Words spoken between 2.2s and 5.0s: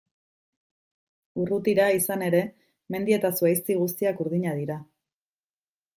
ere, mendi eta zuhaizti guztiak urdinak dira.